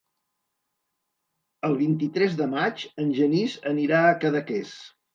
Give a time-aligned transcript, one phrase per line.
[1.69, 4.79] El vint-i-tres de maig en Genís anirà a Cadaqués.